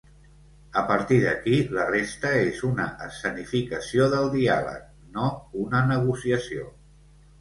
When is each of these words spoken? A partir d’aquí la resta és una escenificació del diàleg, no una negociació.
A 0.79 0.81
partir 0.91 1.17
d’aquí 1.23 1.57
la 1.79 1.83
resta 1.89 2.31
és 2.47 2.63
una 2.69 2.87
escenificació 3.09 4.09
del 4.15 4.33
diàleg, 4.37 4.89
no 5.19 5.29
una 5.67 5.83
negociació. 5.95 6.67